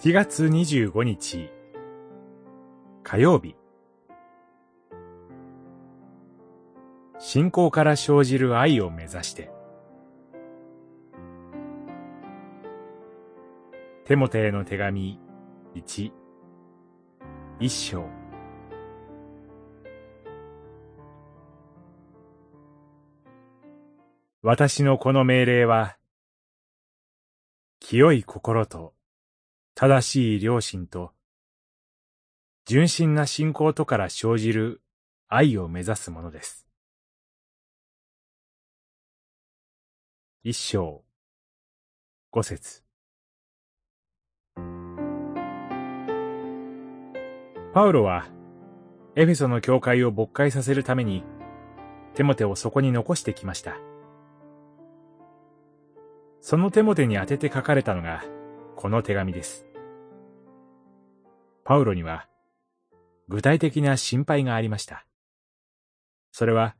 [0.00, 1.50] 7月25日。
[3.04, 3.54] 火曜日。
[7.18, 9.52] 信仰から生じる愛を目指して。
[14.06, 15.20] テモテへの手紙
[15.76, 16.10] 1
[17.60, 18.08] 一章。
[24.42, 25.96] 私のこの命令は
[27.78, 28.94] 清い心と
[29.74, 31.12] 正しい良心と
[32.66, 34.82] 純真な信仰とから生じる
[35.28, 36.66] 愛を目指すものです。
[40.44, 41.02] 一章
[42.30, 42.82] 五節
[47.72, 48.26] パウロは
[49.16, 51.24] エフェソの教会を勃開させるために
[52.14, 53.76] テモテをそこに残してきました。
[56.40, 58.22] そのテモテに宛てて書かれたのが
[58.76, 59.66] この手紙です。
[61.64, 62.28] パウロには
[63.28, 65.06] 具体的な心配がありました。
[66.32, 66.74] それは、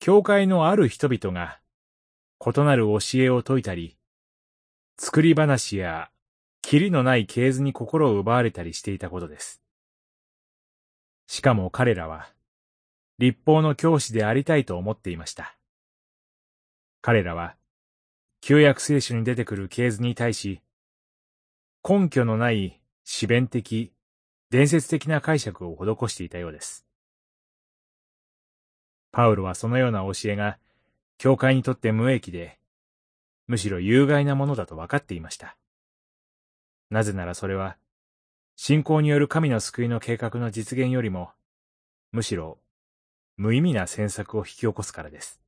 [0.00, 1.60] 教会のある人々が
[2.44, 3.96] 異なる教えを説いたり、
[4.98, 6.10] 作り話や
[6.60, 9.62] キリのない系図に心を奪われたりしていたことです。
[11.26, 12.28] しかも彼らは、
[13.18, 15.56] 立法の教師でありたいと思っていました。
[17.00, 17.56] 彼らは、
[18.40, 20.60] 旧約聖書に出てくる系図に対し、
[21.86, 23.92] 根拠のない詩弁的、
[24.48, 26.86] 伝説的な解釈を施していたようです。
[29.12, 30.56] パウロはそのような教えが、
[31.18, 32.58] 教会にとって無益で、
[33.48, 35.58] むしろ有害なものだと分かっていました。
[36.88, 37.76] なぜならそれは、
[38.56, 41.32] 信仰による神の救いの計画の実現よりも、
[42.12, 42.56] むしろ
[43.36, 45.38] 無意味な詮索を引き起こすからです。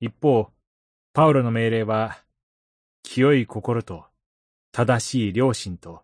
[0.00, 0.50] 一方、
[1.12, 2.23] パウロの命令は、
[3.04, 4.06] 清い心と、
[4.72, 6.02] 正しい良心と、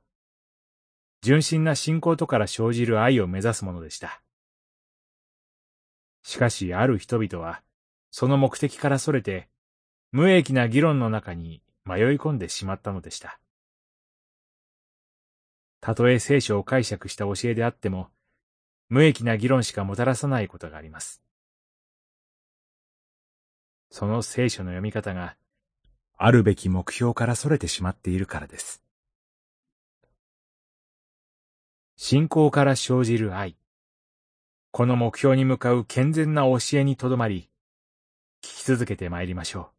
[1.22, 4.22] 純真な信仰とから生じる愛を目指すものでした。
[6.22, 7.62] しかし、ある人々は、
[8.12, 9.48] その目的からそれて、
[10.12, 13.40] 無益な議論の中に迷い込んでしまったのでした。
[15.80, 18.08] たとえ聖書を解釈した教えであっても、
[18.88, 21.22] 無益な議論しかもたらさないことがあります。
[23.90, 25.36] その聖書の読み方が、
[26.22, 28.82] あるべき目標から逸れてしまっているからです。
[31.96, 33.56] 信仰から生じる愛。
[34.70, 37.48] この目標に向かう健全な教えにとどまり、
[38.42, 39.70] 聞き続けてまいりましょ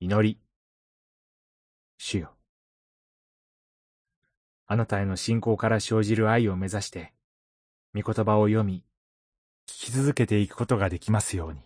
[0.00, 0.04] う。
[0.04, 0.38] 祈り。
[1.96, 2.34] 主よ。
[4.66, 7.14] あなたへの信仰から生じる愛を目指して、
[7.94, 8.84] 御言葉を読み、
[9.66, 11.65] 聞き続けていくことができますように。